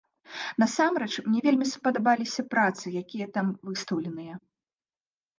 [0.61, 4.35] Насамрэч, мне вельмі спадабаліся працы, якія там выстаўленыя.